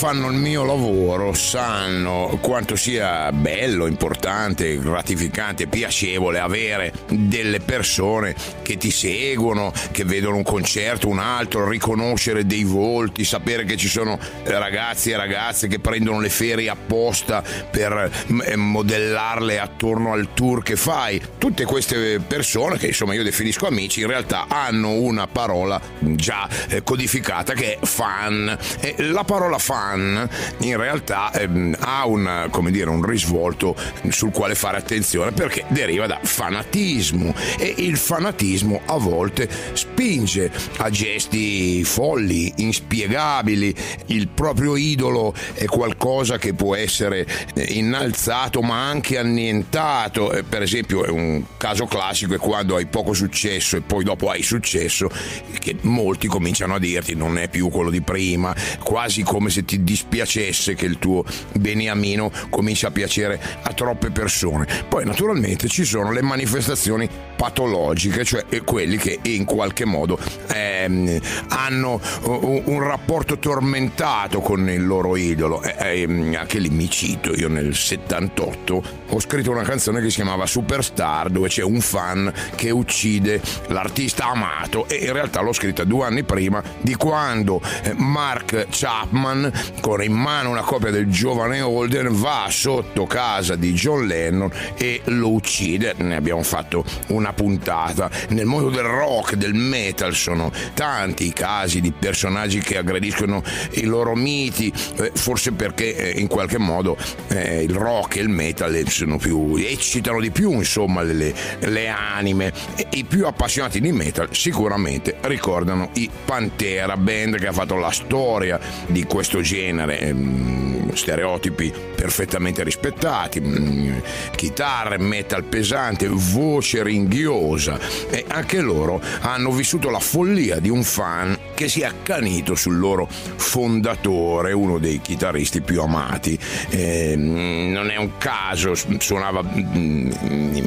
[0.00, 8.78] fanno il mio lavoro sanno quanto sia bello, importante, gratificante, piacevole avere delle persone che
[8.78, 14.18] ti seguono, che vedono un concerto, un altro, riconoscere dei volti, sapere che ci sono
[14.44, 18.10] ragazzi e ragazze che prendono le ferie apposta per
[18.46, 21.20] eh, modellarle attorno al tour che fai.
[21.36, 26.82] Tutte queste persone che insomma io definisco amici in realtà hanno una parola già eh,
[26.82, 28.56] codificata che è fan.
[28.96, 33.74] La parola fan in realtà ehm, ha un, dire, un risvolto
[34.08, 40.90] sul quale fare attenzione perché deriva da fanatismo e il fanatismo a volte spinge a
[40.90, 43.74] gesti folli, inspiegabili.
[44.06, 50.32] Il proprio idolo è qualcosa che può essere eh, innalzato ma anche annientato.
[50.32, 54.30] Eh, per esempio, è un caso classico è quando hai poco successo e poi dopo
[54.30, 55.10] hai successo,
[55.58, 59.79] che molti cominciano a dirti non è più quello di prima, quasi come se ti
[59.82, 64.66] dispiacesse che il tuo beniamino comincia a piacere a troppe persone.
[64.88, 67.08] Poi naturalmente ci sono le manifestazioni
[67.40, 74.86] patologiche, cioè quelli che in qualche modo ehm, hanno un, un, rapporto tormentato con il
[74.86, 75.62] loro idolo.
[75.62, 80.16] Eh, ehm, anche lì mi cito, io nel 78 ho scritto una canzone che si
[80.16, 85.84] chiamava Superstar, dove c'è un fan che uccide l'artista amato e in realtà l'ho scritta
[85.84, 89.50] due anni prima di quando eh, Mark Chapman,
[89.80, 95.00] con in mano una copia del giovane Holden, va sotto casa di John Lennon e
[95.04, 95.94] lo uccide.
[95.98, 98.10] Ne abbiamo fatto una puntata.
[98.30, 103.84] Nel mondo del rock, del metal sono tanti i casi di personaggi che aggrediscono i
[103.84, 106.96] loro miti, eh, forse perché eh, in qualche modo
[107.28, 112.52] eh, il rock e il metal sono più, eccitano di più insomma le, le anime.
[112.90, 118.58] I più appassionati di metal sicuramente ricordano i Pantera, band che ha fatto la storia
[118.86, 123.98] di questo genere, ehm, stereotipi perfettamente rispettati, mm,
[124.34, 127.78] chitarre, metal pesante, voce ringhiosa
[128.08, 132.78] e anche loro hanno vissuto la follia di un fan che si è accanito sul
[132.78, 136.38] loro fondatore, uno dei chitarristi più amati.
[136.70, 140.10] Eh, non è un caso, suonava mm,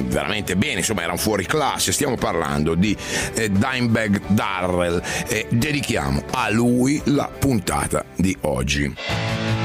[0.08, 2.96] veramente bene, insomma era un fuori classe, stiamo parlando di
[3.34, 8.83] eh, Dimebag Darrell e dedichiamo a lui la puntata di oggi.
[8.84, 9.63] Джим.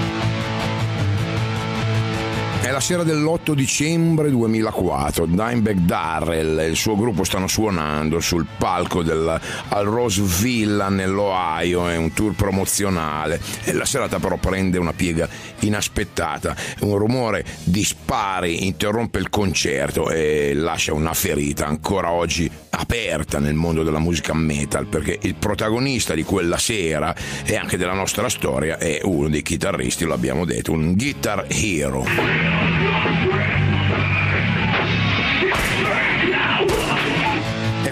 [2.61, 5.27] È la sera dell'8 dicembre 2004.
[5.27, 11.89] Dimebag Darrell e il suo gruppo stanno suonando sul palco del, al Rose Villa nell'Ohio.
[11.89, 13.41] È un tour promozionale.
[13.65, 15.29] E la serata però prende una piega
[15.61, 16.55] inaspettata.
[16.81, 23.55] Un rumore di spari interrompe il concerto e lascia una ferita ancora oggi aperta nel
[23.55, 27.15] mondo della musica metal perché il protagonista di quella sera
[27.45, 32.58] e anche della nostra storia è uno dei chitarristi, lo abbiamo detto, un guitar hero.
[32.61, 33.28] Yeah.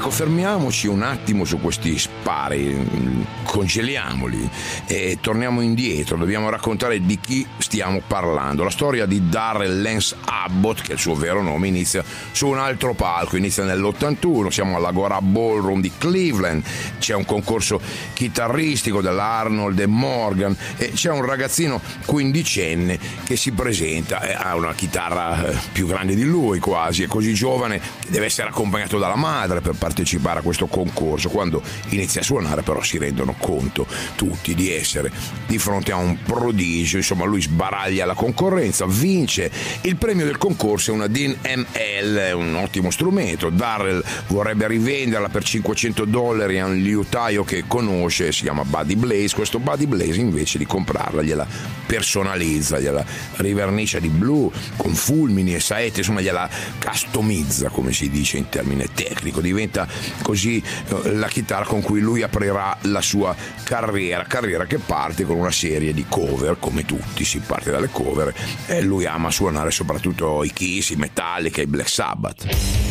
[0.07, 4.49] Ecco, fermiamoci un attimo su questi spari, congeliamoli
[4.87, 6.17] e torniamo indietro.
[6.17, 8.63] Dobbiamo raccontare di chi stiamo parlando.
[8.63, 12.59] La storia di Darrell Lance Abbott, che è il suo vero nome, inizia su un
[12.59, 16.63] altro palco, inizia nell'81, siamo all'Agora Ballroom di Cleveland,
[17.01, 17.81] c'è un concorso
[18.13, 24.73] chitarristico dell'Arnold e Morgan e c'è un ragazzino quindicenne che si presenta, e ha una
[24.73, 29.17] chitarra eh, più grande di lui quasi, è così giovane che deve essere accompagnato dalla
[29.17, 31.31] madre per partire partecipare a questo concorso.
[31.31, 35.11] Quando inizia a suonare però si rendono conto tutti di essere
[35.47, 39.51] di fronte a un prodigio, insomma lui sbaraglia la concorrenza, vince.
[39.83, 43.49] Il premio del concorso è una Dean ML, un ottimo strumento.
[43.49, 49.35] Darrell vorrebbe rivenderla per 500 dollari a un liutaio che conosce, si chiama Buddy Blaze.
[49.35, 51.47] Questo Buddy Blaze invece di comprarla gliela
[51.87, 53.05] personalizza, gliela
[53.37, 56.49] rivernicia di blu con fulmini e saette, insomma gliela
[56.85, 59.86] customizza come si dice in termine tecnico, diventa
[60.23, 65.37] così eh, la chitarra con cui lui aprirà la sua carriera, carriera che parte con
[65.37, 68.33] una serie di cover, come tutti si parte dalle cover,
[68.67, 72.85] e lui ama suonare soprattutto i Kiss, i Metallica, i Black Sabbath.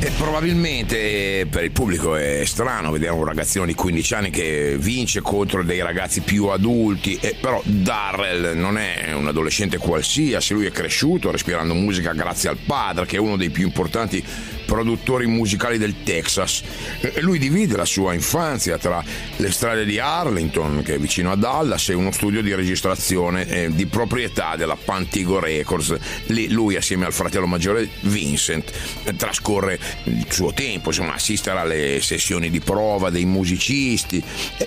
[0.00, 5.20] E probabilmente per il pubblico è strano vedere un ragazzino di 15 anni che vince
[5.20, 10.70] contro dei ragazzi più adulti, e però Darrell non è un adolescente qualsiasi, lui è
[10.70, 14.24] cresciuto respirando musica grazie al padre che è uno dei più importanti
[14.68, 16.62] produttori musicali del Texas.
[17.20, 19.02] Lui divide la sua infanzia tra
[19.36, 23.70] le strade di Arlington, che è vicino a Dallas, e uno studio di registrazione eh,
[23.72, 25.96] di proprietà della Pantigo Records.
[26.26, 28.70] Lì lui, assieme al fratello maggiore Vincent,
[29.16, 34.22] trascorre il suo tempo, insomma, assistere alle sessioni di prova dei musicisti.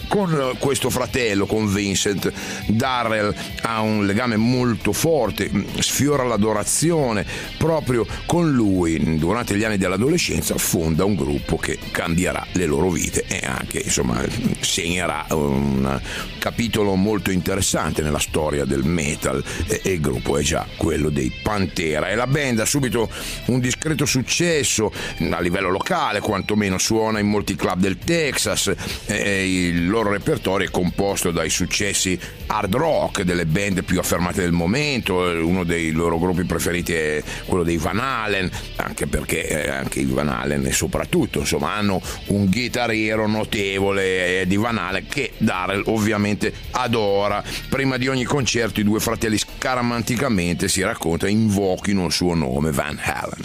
[0.07, 2.31] Con questo fratello, con Vincent,
[2.65, 7.23] Darrell ha un legame molto forte, sfiora l'adorazione.
[7.57, 13.25] Proprio con lui, durante gli anni dell'adolescenza, fonda un gruppo che cambierà le loro vite
[13.27, 14.23] e anche, insomma,
[14.61, 15.99] segnerà un
[16.39, 19.43] capitolo molto interessante nella storia del metal.
[19.67, 22.09] E, il gruppo è già quello dei Pantera.
[22.09, 23.09] E la band ha subito
[23.45, 24.91] un discreto successo
[25.29, 28.73] a livello locale, quantomeno suona in molti club del Texas.
[29.05, 34.51] E il loro repertorio è composto dai successi hard rock delle band più affermate del
[34.51, 35.17] momento.
[35.17, 40.05] Uno dei loro gruppi preferiti è quello dei Van Halen, anche perché eh, anche i
[40.05, 46.53] Van Halen e soprattutto insomma hanno un chitarriero notevole di Van Halen che Darrell ovviamente
[46.71, 47.43] adora.
[47.69, 52.99] Prima di ogni concerto i due fratelli scaramanticamente si racconta invochino il suo nome Van
[53.01, 53.41] Halen.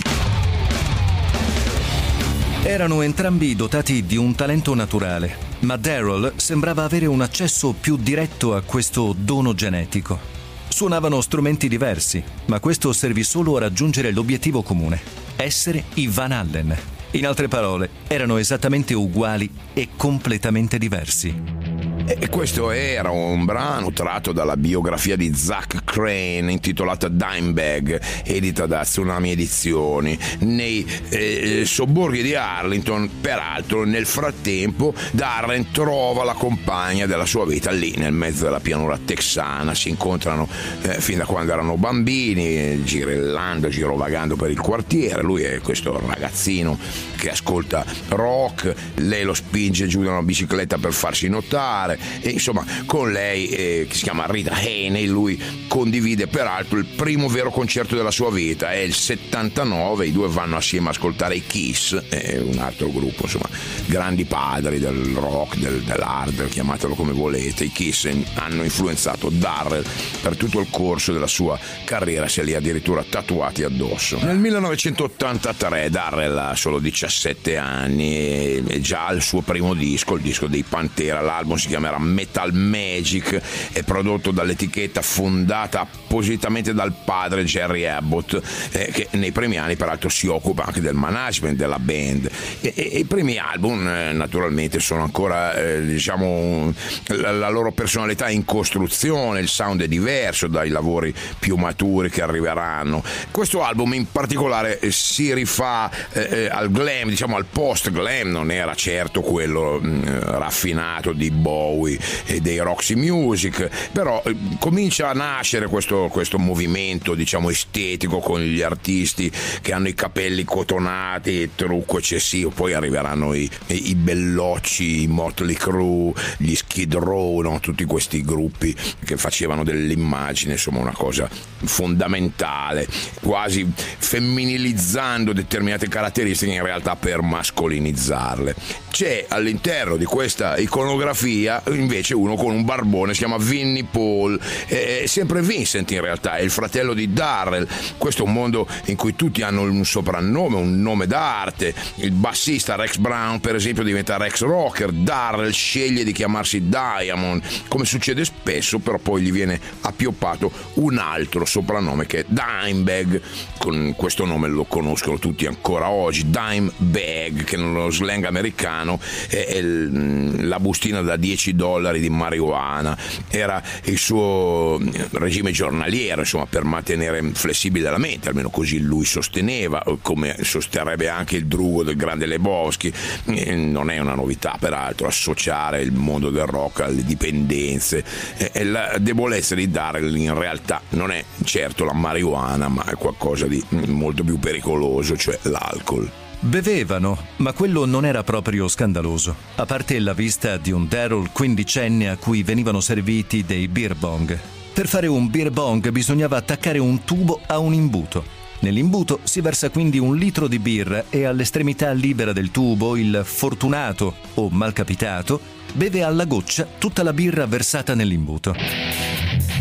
[2.62, 8.56] Erano entrambi dotati di un talento naturale, ma Daryl sembrava avere un accesso più diretto
[8.56, 10.18] a questo dono genetico.
[10.66, 15.00] Suonavano strumenti diversi, ma questo servì solo a raggiungere l'obiettivo comune,
[15.36, 16.76] essere i Van Allen.
[17.12, 21.65] In altre parole, erano esattamente uguali e completamente diversi.
[22.08, 28.84] E questo era un brano tratto dalla biografia di Zach Crane intitolata Dimebag, edita da
[28.84, 33.10] Tsunami Edizioni, nei eh, sobborghi di Arlington.
[33.20, 38.96] Peraltro, nel frattempo, Darren trova la compagna della sua vita lì, nel mezzo della pianura
[39.04, 39.74] texana.
[39.74, 40.48] Si incontrano
[40.82, 45.22] eh, fin da quando erano bambini, girellando, girovagando per il quartiere.
[45.22, 46.78] Lui è questo ragazzino
[47.16, 52.64] che ascolta rock, lei lo spinge giù da una bicicletta per farsi notare e insomma
[52.86, 57.96] con lei eh, che si chiama Rita Haney lui condivide peraltro il primo vero concerto
[57.96, 58.72] della sua vita.
[58.72, 63.22] È il 79 i due vanno assieme a ascoltare i Kiss eh, un altro gruppo
[63.22, 63.48] insomma
[63.86, 67.64] grandi padri del rock del, dell'hard chiamatelo come volete.
[67.64, 69.84] I Kiss hanno influenzato Darrell
[70.20, 74.18] per tutto il corso della sua carriera se li ha addirittura tatuati addosso.
[74.22, 80.46] Nel 1983 Darrell ha solo 17 anni e già il suo primo disco il disco
[80.46, 83.40] dei Pantera l'album si chiama chiamerà Metal Magic,
[83.72, 88.40] è prodotto dall'etichetta fondata appositamente dal padre Jerry Abbott,
[88.72, 92.30] eh, che nei primi anni peraltro si occupa anche del management della band.
[92.60, 96.72] E, e, i primi album eh, naturalmente sono ancora, eh, diciamo,
[97.08, 102.22] la, la, loro personalità in costruzione, il sound è diverso dai lavori più maturi che
[102.22, 103.02] arriveranno.
[103.30, 108.30] Questo album in particolare eh, si rifà eh, eh, al glam, diciamo al post glam,
[108.30, 114.22] non era certo quello mh, mm, raffinato di Bowie Bowie e dei Roxy Music, però
[114.24, 119.30] eh, comincia a nascere questo, questo movimento diciamo estetico con gli artisti
[119.60, 126.12] che hanno i capelli cotonati, trucco eccessivo, poi arriveranno i, i bellocci, i Motley Crue,
[126.38, 127.60] gli Skid Row, no?
[127.60, 128.74] tutti questi gruppi
[129.04, 131.28] che facevano dell'immagine, insomma una cosa
[131.64, 132.86] fondamentale,
[133.20, 138.54] quasi femminilizzando determinate caratteristiche in realtà per mascolinizzarle.
[138.90, 145.04] C'è all'interno di questa iconografia invece uno con un barbone, si chiama Vinnie Paul, è
[145.06, 147.66] sempre Vincent in realtà, è il fratello di Darrell.
[147.96, 151.74] Questo è un mondo in cui tutti hanno un soprannome, un nome d'arte.
[151.96, 157.84] Il bassista Rex Brown, per esempio, diventa Rex Rocker, Darrell sceglie di chiamarsi Diamond, come
[157.84, 163.20] succede spesso, però poi gli viene appioppato un altro soprannome che è Dimebag.
[163.58, 170.60] Con questo nome lo conoscono tutti ancora oggi, Dimebag, che nello slang americano e, la
[170.60, 172.96] bustina da 10 dollari di marijuana.
[173.28, 174.80] Era il suo
[175.12, 181.36] regime giornaliero insomma per mantenere flessibile la mente almeno così lui sosteneva come sosterrebbe anche
[181.36, 182.92] il drugo del grande Lebowski
[183.24, 188.04] non è una novità peraltro associare il mondo del rock alle dipendenze
[188.36, 193.46] e la debolezza di Darrell in realtà non è certo la marijuana ma è qualcosa
[193.46, 199.98] di molto più pericoloso cioè l'alcol Bevevano, ma quello non era proprio scandaloso, a parte
[199.98, 204.38] la vista di un Daryl quindicenne a cui venivano serviti dei beer bong.
[204.72, 208.24] Per fare un beer bong bisognava attaccare un tubo a un imbuto.
[208.60, 214.14] Nell'imbuto si versa quindi un litro di birra e all'estremità libera del tubo il fortunato
[214.34, 215.40] o malcapitato
[215.72, 219.05] beve alla goccia tutta la birra versata nell'imbuto.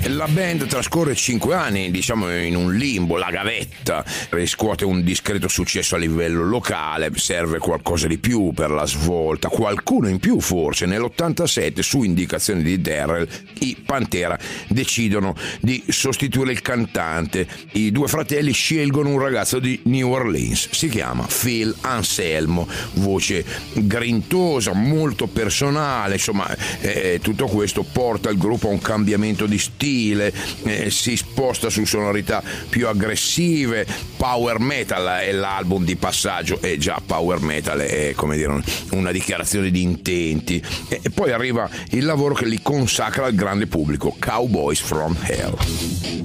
[0.09, 5.95] La band trascorre 5 anni, diciamo, in un limbo, la gavetta, riscuote un discreto successo
[5.95, 10.85] a livello locale, serve qualcosa di più per la svolta, qualcuno in più forse.
[10.85, 13.27] Nell'87, su indicazione di Darrell,
[13.61, 17.47] i Pantera decidono di sostituire il cantante.
[17.71, 23.43] I due fratelli scelgono un ragazzo di New Orleans, si chiama Phil Anselmo, voce
[23.73, 26.47] grintosa, molto personale, insomma,
[26.81, 30.33] eh, tutto questo porta il gruppo a un cambiamento di stile stile,
[30.63, 33.85] eh, si sposta su sonorità più aggressive,
[34.17, 36.59] power metal è l'album di passaggio.
[36.61, 38.61] E già power metal è come dire
[38.91, 40.61] una dichiarazione di intenti.
[40.89, 45.55] E poi arriva il lavoro che li consacra al grande pubblico, Cowboys from Hell.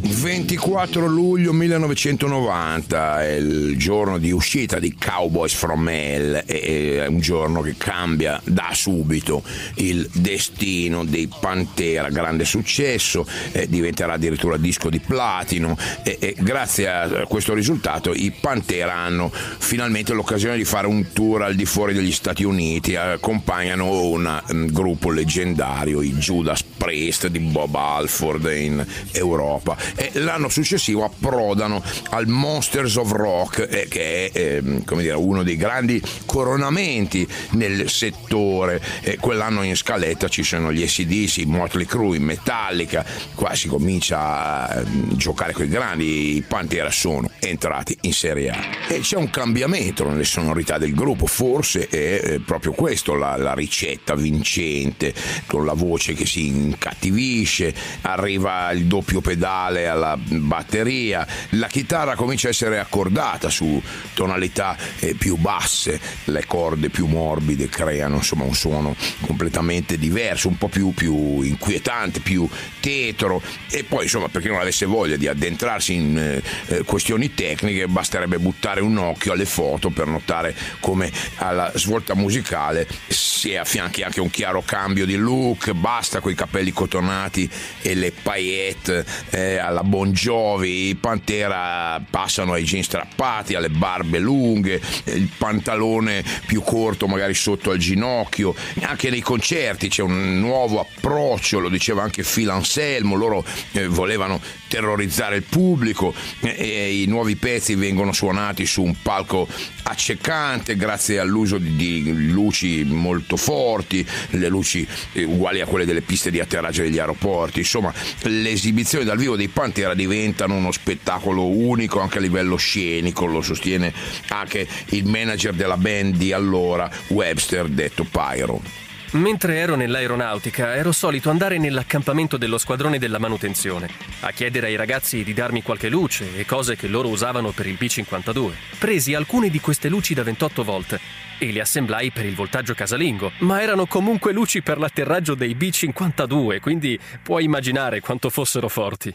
[0.00, 7.60] 24 luglio 1990 è il giorno di uscita di Cowboys from Hell, è un giorno
[7.60, 9.42] che cambia da subito
[9.76, 13.26] il destino dei Pantera, grande successo,
[13.60, 15.76] eh, diventerà addirittura disco di platino.
[16.02, 21.42] E, e, grazie a questo risultato i Pantera hanno finalmente l'occasione di fare un tour
[21.42, 27.38] al di fuori degli Stati Uniti, accompagnano un um, gruppo leggendario, i Judas Priest di
[27.40, 29.76] Bob Alford in Europa.
[29.94, 35.56] E l'anno successivo approdano al Monsters of Rock eh, che è eh, dire, uno dei
[35.56, 38.80] grandi coronamenti nel settore.
[39.02, 43.04] E quell'anno in scaletta ci sono gli SDC, Motley Crue, Metallica,
[43.50, 48.50] qua si comincia a mm, giocare con i grandi, i Pantera sono entrati in Serie
[48.50, 48.58] A.
[48.88, 53.54] E c'è un cambiamento nelle sonorità del gruppo, forse è eh, proprio questo la, la
[53.54, 55.14] ricetta vincente,
[55.46, 62.48] con la voce che si incattivisce, arriva il doppio pedale alla batteria, la chitarra comincia
[62.48, 63.80] a essere accordata su
[64.14, 70.58] tonalità eh, più basse, le corde più morbide creano insomma un suono completamente diverso, un
[70.58, 72.48] po' più, più inquietante, più
[72.80, 76.82] tetro libero e poi insomma per chi non avesse voglia di addentrarsi in eh, eh,
[76.82, 83.56] questioni tecniche basterebbe buttare un occhio alle foto per notare come alla svolta musicale si
[83.56, 87.48] affianchi anche un chiaro cambio di look, basta con i capelli cotonati
[87.80, 94.80] e le paillette eh, alla Bon Jovi, Pantera passano ai jeans strappati, alle barbe lunghe,
[95.04, 101.60] il pantalone più corto magari sotto al ginocchio, anche nei concerti c'è un nuovo approccio,
[101.60, 107.74] lo diceva anche Phil Anselmo, loro eh, volevano terrorizzare il pubblico e i nuovi pezzi
[107.74, 109.46] vengono suonati su un palco
[109.82, 116.00] accecante grazie all'uso di, di luci molto forti, le luci eh, uguali a quelle delle
[116.02, 121.46] piste di atterraggio degli aeroporti, insomma le esibizioni dal vivo dei Pantera diventano uno spettacolo
[121.46, 123.92] unico anche a livello scenico, lo sostiene
[124.28, 128.89] anche il manager della band di allora, Webster, detto Pyro.
[129.12, 133.88] Mentre ero nell'aeronautica ero solito andare nell'accampamento dello squadrone della manutenzione,
[134.20, 137.76] a chiedere ai ragazzi di darmi qualche luce e cose che loro usavano per il
[137.76, 138.52] B52.
[138.78, 141.00] Presi alcune di queste luci da 28 volt
[141.38, 146.60] e le assemblai per il voltaggio casalingo, ma erano comunque luci per l'atterraggio dei B52,
[146.60, 149.10] quindi puoi immaginare quanto fossero forti.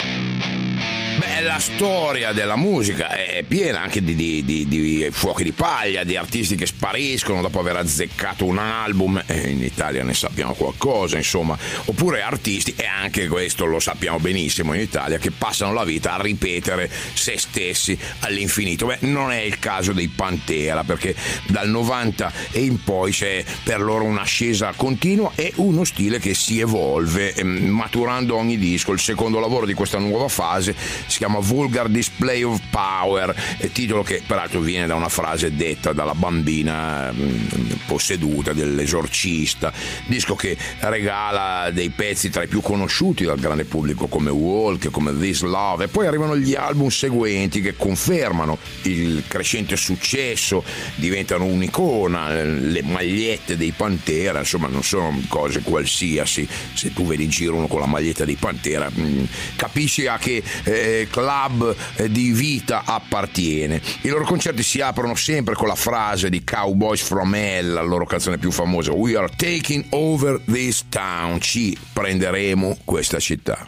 [1.18, 6.04] Beh, la storia della musica è piena anche di, di, di, di, fuochi di paglia,
[6.04, 11.58] di artisti che spariscono dopo aver azzeccato un album, in Italia ne sappiamo qualcosa, insomma,
[11.86, 16.22] oppure artisti, e anche questo lo sappiamo benissimo in Italia, che passano la vita a
[16.22, 18.88] ripetere se stessi all'infinito.
[18.88, 21.16] Beh, non è il caso dei Pantera, perché
[21.48, 26.60] dal 90 e in poi c'è per loro un'ascesa continua e uno stile che si
[26.60, 28.92] evolve, ehm, maturando ogni disco.
[28.92, 33.36] Il secondo lavoro di questa nuova fase si chiama Vulgar Display of Power,
[33.72, 39.72] titolo che peraltro viene da una frase detta dalla bambina mm, posseduta dell'esorcista,
[40.08, 45.18] disco che regala dei pezzi tra i più conosciuti dal grande pubblico come Walk, come
[45.18, 50.64] This Love e poi arrivano gli album seguenti che confermano il crescente successo,
[50.96, 57.30] diventano un'icona, le magliette dei Pantera, insomma non sono cose qualsiasi, se tu vedi in
[57.30, 59.24] giro uno con la maglietta dei Pantera mm,
[59.56, 63.82] capisci a che eh, club eh, di vita appartiene.
[64.02, 68.06] I loro concerti si aprono sempre con la frase di Cowboys from Hell, la loro
[68.06, 73.66] canzone più famosa, We are taking over this town, ci prenderemo questa città.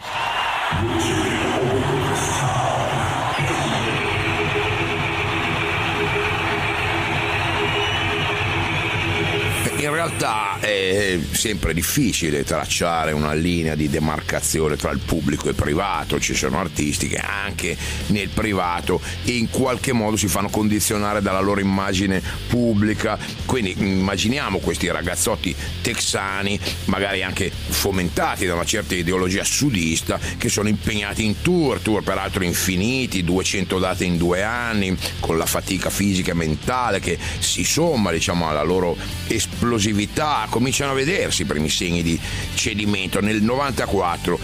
[10.08, 16.20] realtà è sempre difficile tracciare una linea di demarcazione tra il pubblico e il privato,
[16.20, 17.74] ci sono artisti che anche
[18.08, 24.90] nel privato in qualche modo si fanno condizionare dalla loro immagine pubblica, quindi immaginiamo questi
[24.90, 31.80] ragazzotti texani, magari anche fomentati da una certa ideologia sudista, che sono impegnati in tour,
[31.80, 37.18] tour peraltro infiniti, 200 date in due anni, con la fatica fisica e mentale che
[37.38, 38.96] si somma diciamo alla loro
[39.28, 42.18] esplosività, cominciano a vedersi i primi segni di
[42.54, 43.20] cedimento.
[43.20, 44.36] Nel 94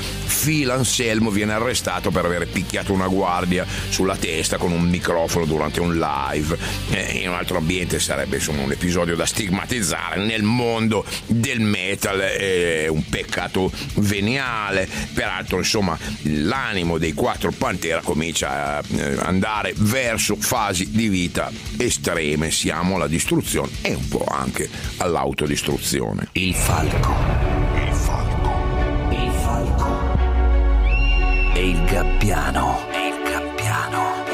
[0.43, 5.81] Phil Anselmo viene arrestato per aver picchiato una guardia sulla testa con un microfono durante
[5.81, 6.57] un live.
[6.91, 10.25] Eh, in un altro ambiente sarebbe insomma un episodio da stigmatizzare.
[10.25, 14.89] Nel mondo del metal è un peccato veniale.
[15.13, 22.53] Peraltro, insomma, l'animo dei quattro Pantera comincia a eh, andare verso fasi di vita estreme.
[22.53, 24.69] Siamo alla distruzione e un po' anche
[24.99, 26.04] all'autodistruzione.
[26.33, 27.15] Il falco.
[27.75, 28.53] Il falco.
[29.09, 29.89] Il falco.
[31.55, 32.79] E il gabbiano.
[32.91, 34.27] E il gabbiano.
[34.29, 34.34] E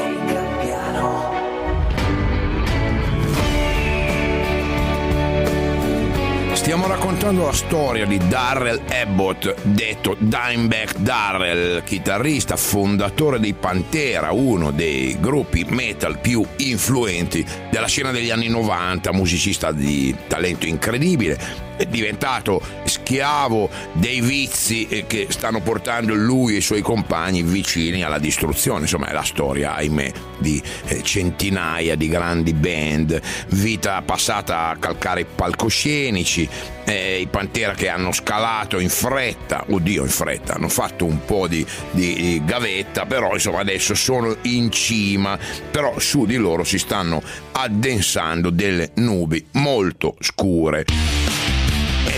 [6.61, 14.69] Stiamo raccontando la storia di Darrell Abbott, detto Dimeback Darrell, chitarrista fondatore dei Pantera, uno
[14.69, 22.61] dei gruppi metal più influenti della scena degli anni 90, musicista di talento incredibile, diventato
[22.85, 28.81] schiavo dei vizi che stanno portando lui e i suoi compagni vicini alla distruzione.
[28.81, 33.19] Insomma, è la storia, ahimè, di eh, centinaia di grandi band,
[33.49, 36.47] vita passata a calcare palcoscenici,
[36.85, 41.47] eh, i Pantera che hanno scalato in fretta, oddio in fretta, hanno fatto un po'
[41.47, 45.37] di, di, gavetta, però insomma adesso sono in cima,
[45.69, 47.21] però su di loro si stanno
[47.51, 51.20] addensando delle nubi molto scure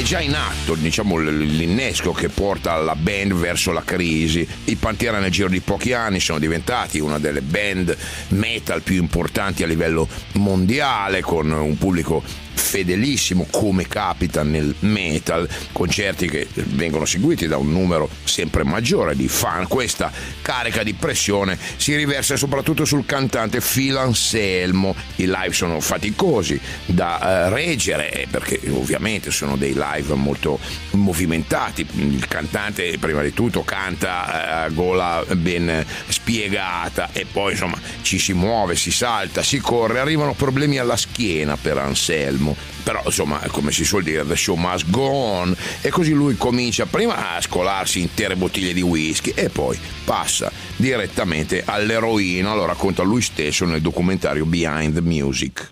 [0.03, 4.45] già in atto diciamo, l'innesco che porta la band verso la crisi.
[4.65, 7.95] I Pantera nel giro di pochi anni sono diventati una delle band
[8.29, 12.21] metal più importanti a livello mondiale, con un pubblico
[12.53, 19.27] fedelissimo come capita nel metal, concerti che vengono seguiti da un numero sempre maggiore di
[19.27, 19.67] fan.
[19.67, 24.95] Questa carica di pressione si riversa soprattutto sul cantante Phil Anselmo.
[25.17, 30.59] I live sono faticosi da uh, reggere eh, perché ovviamente sono dei live molto
[30.91, 31.85] movimentati.
[31.95, 38.19] Il cantante prima di tutto canta uh, a gola ben spiegata e poi insomma ci
[38.19, 42.42] si muove, si salta, si corre, arrivano problemi alla schiena per Anselmo
[42.83, 45.55] però insomma come si suol dire the show must go on.
[45.81, 51.63] E così lui comincia prima a scolarsi intere bottiglie di whisky e poi passa direttamente
[51.65, 52.53] all'eroina.
[52.53, 55.71] Lo racconta lui stesso nel documentario Behind the Music.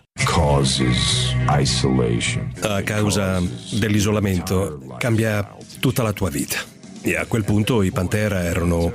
[2.61, 6.59] A causa dell'isolamento cambia tutta la tua vita.
[7.01, 8.91] E a quel punto i Pantera erano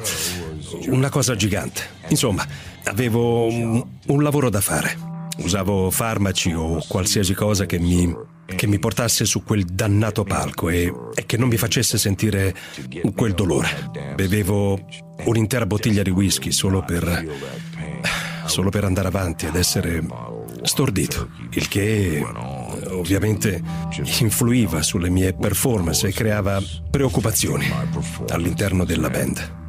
[0.86, 1.82] una cosa gigante.
[2.08, 2.46] Insomma
[2.84, 5.05] avevo un, un lavoro da fare
[5.38, 8.12] Usavo farmaci o qualsiasi cosa che mi,
[8.46, 12.54] che mi portasse su quel dannato palco e, e, che non mi facesse sentire
[13.14, 13.90] quel dolore.
[14.14, 14.78] Bevevo
[15.24, 17.24] un'intera bottiglia di whisky solo per,
[18.46, 20.04] solo per andare avanti ed essere
[20.62, 22.24] stordito, il che
[22.88, 23.62] ovviamente
[24.20, 27.70] influiva sulle mie performance e creava preoccupazioni
[28.28, 29.64] all'interno della band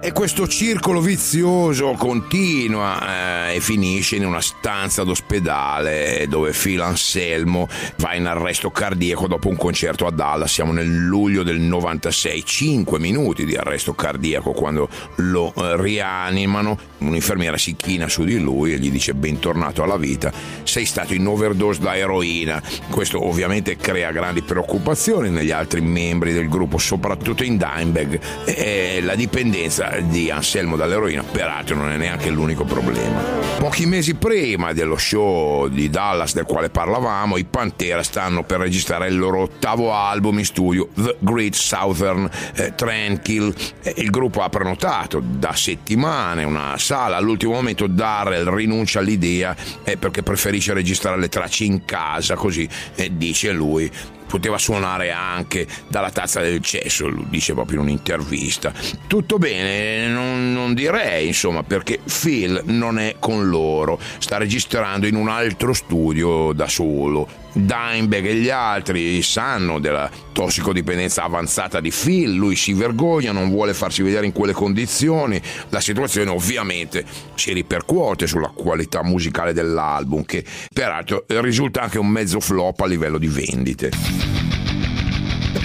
[0.00, 7.68] E questo circolo vizioso continua eh, e finisce in una stanza d'ospedale dove Phil Anselmo
[7.96, 10.52] va in arresto cardiaco dopo un concerto a Dallas.
[10.52, 16.78] Siamo nel luglio del 96, 5 minuti di arresto cardiaco quando lo eh, rianimano.
[16.98, 20.32] Un'infermiera si china su di lui e gli dice bentornato alla vita,
[20.64, 22.62] sei stato in overdose da eroina.
[22.90, 28.20] Questo ovviamente crea grandi preoccupazioni negli altri membri del gruppo soprattutto in Dimebag.
[28.44, 33.20] E la dipendenza di Anselmo dall'eroina, peraltro, non è neanche l'unico problema.
[33.58, 39.06] Pochi mesi prima dello show di Dallas del quale parlavamo, i Pantera stanno per registrare
[39.06, 43.54] il loro ottavo album in studio, The Great Southern eh, Tranquil.
[43.94, 47.16] il gruppo ha prenotato da settimane una sala.
[47.16, 53.16] All'ultimo momento Darrell rinuncia all'idea eh, perché preferisce registrare le tracce in casa, così eh,
[53.16, 53.90] dice lui
[54.30, 58.72] poteva suonare anche dalla tazza del cesso, lo dice proprio in un'intervista.
[59.08, 65.16] Tutto bene, non, non direi, insomma, perché Phil non è con loro, sta registrando in
[65.16, 67.48] un altro studio da solo.
[67.52, 73.74] Dimebag e gli altri sanno della tossicodipendenza avanzata di Phil, lui si vergogna, non vuole
[73.74, 80.44] farsi vedere in quelle condizioni, la situazione ovviamente si ripercuote sulla qualità musicale dell'album che
[80.72, 83.90] peraltro risulta anche un mezzo flop a livello di vendite.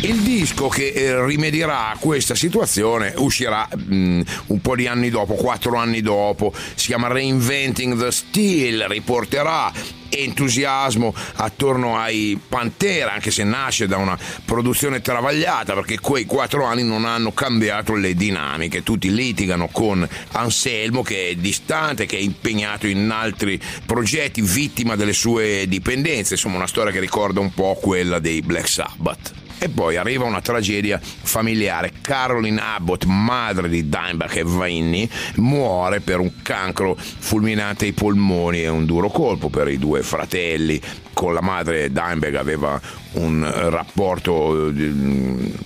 [0.01, 5.09] Il disco che eh, rimedierà a questa situazione uscirà mh, mm, un po' di anni
[5.09, 9.71] dopo, quattro anni dopo, si chiama Reinventing the Steel, riporterà
[10.09, 16.83] entusiasmo attorno ai Pantera, anche se nasce da una produzione travagliata, perché quei quattro anni
[16.83, 18.83] non hanno cambiato le dinamiche.
[18.83, 25.13] Tutti litigano con Anselmo, che è distante, che è impegnato in altri progetti, vittima delle
[25.13, 26.33] sue dipendenze.
[26.33, 29.43] Insomma, una storia che ricorda un po' quella dei Black Sabbath.
[29.57, 31.91] E poi arriva una tragedia familiare.
[32.01, 38.67] Caroline Abbott, madre di Dimebag e Vaini, muore per un cancro fulminante ai polmoni e
[38.67, 40.79] un duro colpo per i due fratelli.
[41.15, 42.79] Con la madre Dimebag aveva
[43.13, 44.93] un rapporto eh,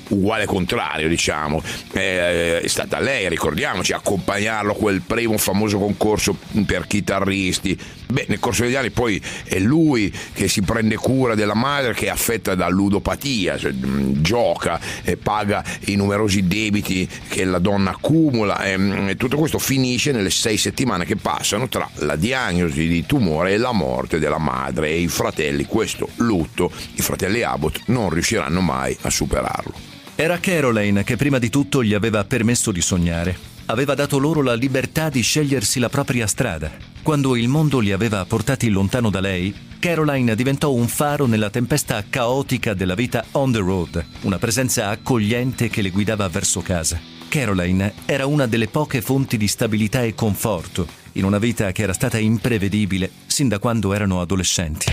[0.09, 1.61] uguale contrario, diciamo.
[1.91, 7.77] È stata lei, ricordiamoci, accompagnarlo a quel primo famoso concorso per chitarristi.
[8.11, 12.07] Beh, nel corso degli anni poi è lui che si prende cura della madre che
[12.07, 17.91] è affetta da ludopatia, cioè, mm, gioca e paga i numerosi debiti che la donna
[17.91, 23.05] accumula mm, e tutto questo finisce nelle sei settimane che passano tra la diagnosi di
[23.05, 25.38] tumore e la morte della madre e i fratelli.
[25.67, 29.73] Questo lutto, i fratelli Abbott non riusciranno mai a superarlo.
[30.15, 33.37] Era Caroline che prima di tutto gli aveva permesso di sognare.
[33.67, 36.69] Aveva dato loro la libertà di scegliersi la propria strada.
[37.01, 42.03] Quando il mondo li aveva portati lontano da lei, Caroline diventò un faro nella tempesta
[42.09, 46.99] caotica della vita on the road, una presenza accogliente che le guidava verso casa.
[47.29, 51.93] Caroline era una delle poche fonti di stabilità e conforto in una vita che era
[51.93, 54.87] stata imprevedibile sin da quando erano adolescenti.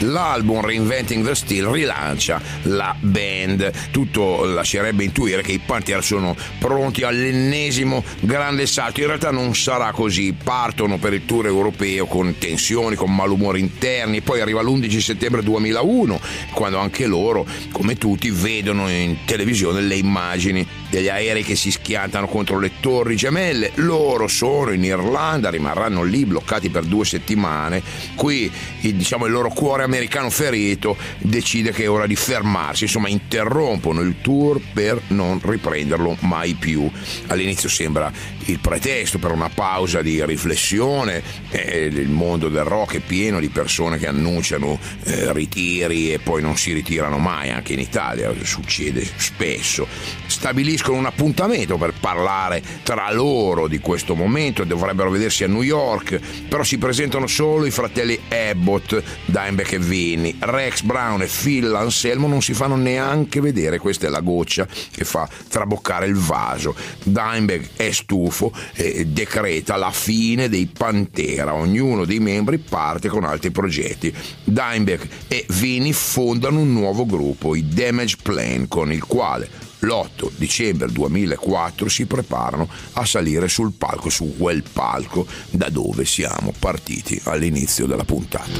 [0.00, 3.90] L'album Reinventing the Steel rilancia la band.
[3.90, 9.00] Tutto lascerebbe intuire che i Pantera sono pronti all'ennesimo grande salto.
[9.00, 10.34] In realtà non sarà così.
[10.34, 14.20] Partono per il tour europeo con tensioni, con malumori interni.
[14.20, 16.20] Poi arriva l'11 settembre 2001,
[16.52, 22.28] quando anche loro, come tutti, vedono in televisione le immagini degli aerei che si schiantano
[22.28, 23.70] contro le torri gemelle.
[23.76, 27.82] Loro sono in Irlanda, rimarranno lì bloccati per due settimane.
[28.14, 34.02] Qui diciamo, il loro cuore americano ferito decide che è ora di fermarsi, insomma interrompono
[34.02, 36.90] il tour per non riprenderlo mai più.
[37.28, 38.12] All'inizio sembra
[38.46, 43.48] il pretesto per una pausa di riflessione, eh, il mondo del rock è pieno di
[43.48, 49.08] persone che annunciano eh, ritiri e poi non si ritirano mai, anche in Italia succede
[49.16, 49.86] spesso.
[50.26, 56.20] Stabiliscono un appuntamento per parlare tra loro di questo momento, dovrebbero vedersi a New York,
[56.48, 62.26] però si presentano solo i fratelli Abbott, Dimebag e Vini, Rex Brown e Phil Anselmo
[62.26, 66.74] non si fanno neanche vedere, questa è la goccia che fa traboccare il vaso.
[67.02, 73.50] Dimebag è stufo e decreta la fine dei Pantera, ognuno dei membri parte con altri
[73.50, 74.14] progetti.
[74.44, 80.88] Dimebag e Vini fondano un nuovo gruppo, i Damage Plan, con il quale l'8 dicembre
[80.88, 87.86] 2004 si preparano a salire sul palco, su quel palco da dove siamo partiti all'inizio
[87.86, 88.50] della puntata.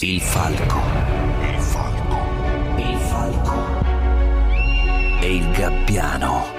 [0.00, 0.80] Il falco.
[1.40, 2.18] Il falco.
[2.76, 3.66] Il falco.
[5.20, 6.58] E il gabbiano.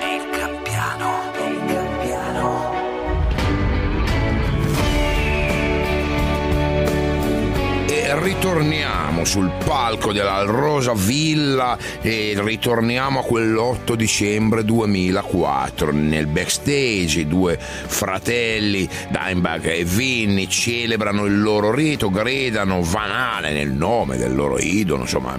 [8.17, 15.91] Ritorniamo sul palco della Rosa Villa e ritorniamo a quell'8 dicembre 2004.
[15.91, 23.71] Nel backstage i due fratelli Dimebag e Vinny celebrano il loro rito, gridano Vanale nel
[23.71, 25.37] nome del loro idolo, insomma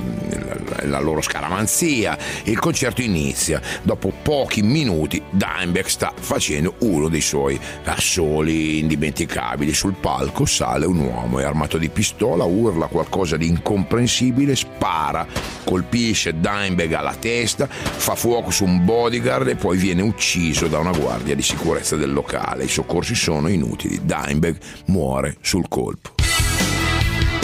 [0.85, 2.17] la loro scaramanzia.
[2.45, 3.61] Il concerto inizia.
[3.83, 9.73] Dopo pochi minuti Dimebag sta facendo uno dei suoi assoli indimenticabili.
[9.73, 15.27] Sul palco sale un uomo, è armato di pistola, urla qualcosa di incomprensibile, spara,
[15.65, 20.93] colpisce Dimebag alla testa, fa fuoco su un bodyguard e poi viene ucciso da una
[20.93, 22.65] guardia di sicurezza del locale.
[22.65, 24.01] I soccorsi sono inutili.
[24.03, 24.57] Dimebag
[24.87, 26.20] muore sul colpo.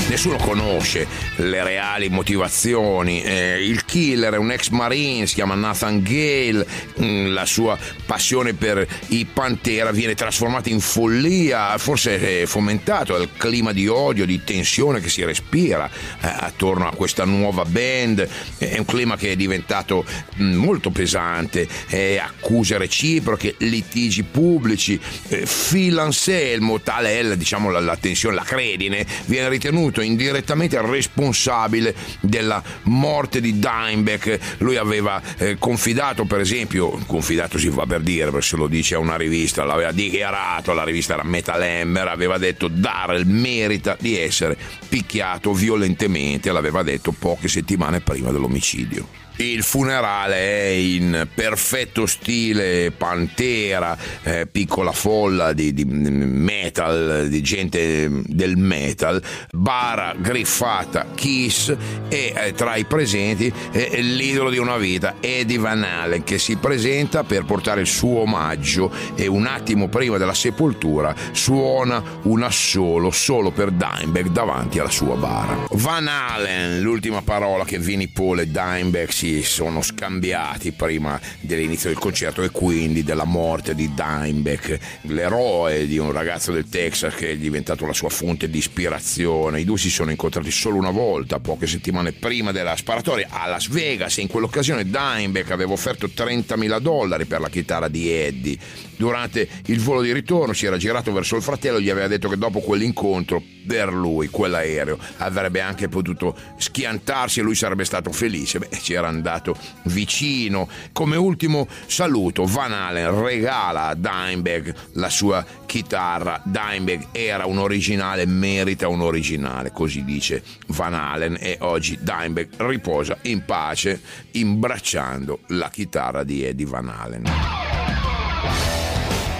[0.08, 3.22] Nessuno conosce le reali motivazioni.
[3.22, 6.66] Eh, il killer è un ex marine, si chiama Nathan Gale,
[7.00, 13.30] mm, la sua passione per i Pantera viene trasformata in follia, forse è fomentato dal
[13.36, 18.28] clima di odio, di tensione che si respira eh, attorno a questa nuova band.
[18.58, 20.04] È un clima che è diventato
[20.40, 24.98] mm, molto pesante, eh, accuse reciproche, litigi pubblici.
[25.28, 31.94] Eh, Phil Anselmo, tale è diciamo, la, la tensione, la credine, viene ritenuto indirettamente responsabile
[32.20, 34.38] della morte di Dimebag.
[34.58, 38.94] Lui aveva eh, confidato, per esempio, confidato si va per dire, perché se lo dice
[38.94, 44.18] a una rivista, l'aveva dichiarato, la rivista era Metal Hammer, aveva detto Darrell merita di
[44.18, 44.56] essere
[44.88, 49.25] picchiato violentemente, l'aveva detto poche settimane prima dell'omicidio.
[49.38, 58.08] Il funerale è in perfetto stile Pantera, eh, piccola folla di, di, metal, di gente
[58.24, 59.22] del metal,
[59.52, 61.68] bara griffata Kiss
[62.08, 66.56] e eh, tra i presenti eh, l'idolo di una vita, Eddie Van Halen, che si
[66.56, 73.10] presenta per portare il suo omaggio e un attimo prima della sepoltura suona un assolo
[73.10, 75.66] solo per Dimebag davanti alla sua bara.
[75.72, 81.88] Van Halen, l'ultima parola che Vinnie Paul e Dimebag si si sono scambiati prima dell'inizio
[81.88, 87.30] del concerto e quindi della morte di Dimebag, l'eroe di un ragazzo del Texas che
[87.30, 89.60] è diventato la sua fonte di ispirazione.
[89.60, 93.68] I due si sono incontrati solo una volta, poche settimane prima della sparatoria a Las
[93.68, 98.58] Vegas e in quell'occasione Dimebag aveva offerto 30.000 dollari per la chitarra di Eddie.
[98.96, 102.28] Durante il volo di ritorno si era girato verso il fratello e gli aveva detto
[102.28, 108.58] che dopo quell'incontro per lui quell'aereo avrebbe anche potuto schiantarsi e lui sarebbe stato felice.
[108.58, 110.68] Beh, ci era andato vicino.
[110.92, 116.40] Come ultimo saluto, Van Halen regala a Dimebag la sua chitarra.
[116.44, 123.18] Dimebag era un originale, merita un originale, così dice Van Halen e oggi Dimebag riposa
[123.22, 124.00] in pace
[124.32, 127.95] imbracciando la chitarra di Eddie Van Halen.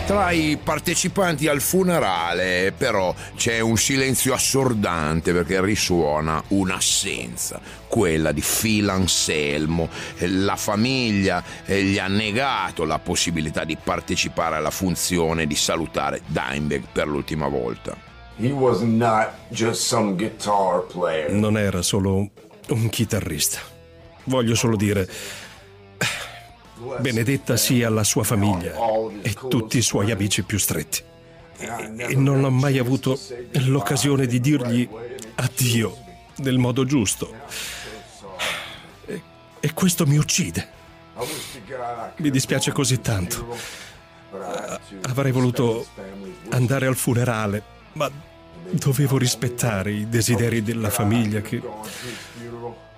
[0.07, 8.41] Tra i partecipanti al funerale però c'è un silenzio assordante perché risuona un'assenza, quella di
[8.41, 9.89] Phil Anselmo.
[10.19, 16.85] La famiglia eh, gli ha negato la possibilità di partecipare alla funzione di salutare Dimebag
[16.93, 17.97] per l'ultima volta.
[21.31, 22.29] Non era solo
[22.69, 23.59] un chitarrista.
[24.23, 25.09] Voglio solo dire
[26.99, 28.75] Benedetta sia la sua famiglia
[29.23, 31.03] e tutti i suoi amici più stretti.
[31.59, 33.19] E non ho mai avuto
[33.53, 34.87] l'occasione di dirgli
[35.37, 35.97] addio
[36.37, 37.33] nel modo giusto.
[39.61, 40.75] E, questo mi uccide.
[42.17, 43.57] Mi dispiace così tanto.
[45.03, 45.87] Avrei voluto
[46.51, 47.63] andare al funerale,
[47.93, 48.11] ma
[48.71, 51.63] dovevo rispettare i desideri della famiglia che,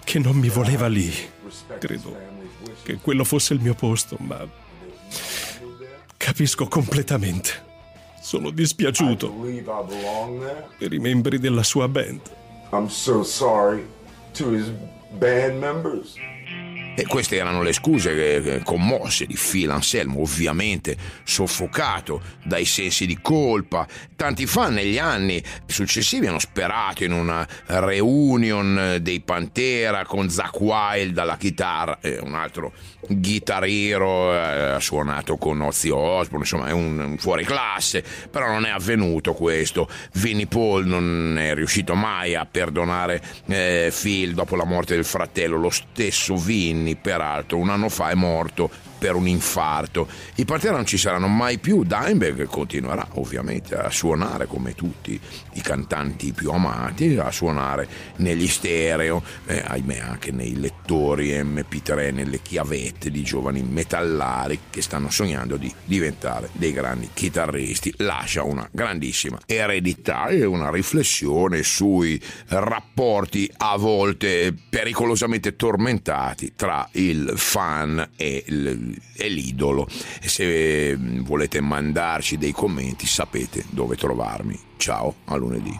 [0.03, 1.13] che non mi voleva lì.
[1.79, 2.38] Credo
[2.83, 4.47] che quello fosse il mio posto, ma
[6.17, 7.67] capisco completamente.
[8.21, 9.31] Sono dispiaciuto
[10.79, 12.21] per i membri della sua band.
[12.73, 13.87] I'm so sorry
[14.35, 14.71] to his
[15.19, 16.15] band members.
[16.99, 23.87] E queste erano le scuse commosse di Phil Anselmo, ovviamente soffocato dai sensi di colpa.
[24.17, 31.17] Tanti fan negli anni successivi hanno sperato in una reunion dei Pantera con Zach Wild
[31.17, 32.73] alla chitarra, un altro
[33.21, 34.37] chitarriero, eh,
[34.73, 39.89] ha suonato con Ozzy Osbourne, insomma è un fuori classe, però non è avvenuto questo.
[40.15, 45.57] Vinnie Paul non è riuscito mai a perdonare eh, Phil dopo la morte del fratello,
[45.57, 50.09] lo stesso Vinnie anni, peraltro, un anno fa è morto per un infarto.
[50.35, 55.19] I Pantera non ci saranno mai più, Dimebag continuerà ovviamente a suonare come tutti
[55.53, 62.41] i cantanti più amati, a suonare negli stereo, eh, ahimè anche nei lettori MP3, nelle
[62.43, 67.95] chiavette di giovani metallari che stanno sognando di diventare dei grandi chitarristi.
[67.99, 77.33] Lascia una grandissima eredità e una riflessione sui rapporti a volte pericolosamente tormentati tra il
[77.37, 79.87] fan e il è l'idolo.
[80.21, 84.59] Se mm, volete mandarci dei commenti sapete dove trovarmi.
[84.77, 85.79] Ciao, a lunedì.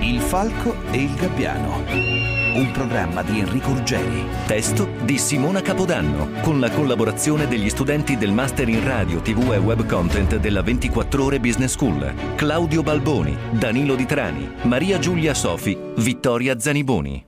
[0.00, 2.26] Il falco e il gabbiano.
[2.56, 4.24] Un programma di Enrico Ruggeri.
[4.46, 9.58] Testo di Simona Capodanno, con la collaborazione degli studenti del Master in Radio, TV e
[9.58, 12.14] Web Content della 24 Ore Business School.
[12.34, 17.24] Claudio Balboni, Danilo Di Trani, Maria Giulia Sofi, Vittoria Zaniboni.